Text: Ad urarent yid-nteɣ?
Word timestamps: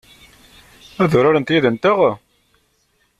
Ad 1.01 1.11
urarent 1.17 1.53
yid-nteɣ? 1.53 1.99